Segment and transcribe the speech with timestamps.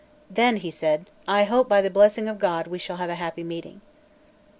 [0.31, 3.43] "Then," he said, "I hope, by the blessing of God, we shall have a happy
[3.43, 3.81] meeting."